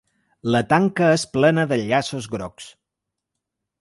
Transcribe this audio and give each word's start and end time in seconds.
La 0.53 0.61
tanca 0.71 1.11
és 1.17 1.27
plena 1.37 1.67
de 1.73 1.79
llaços 1.83 2.31
grocs. 2.33 2.71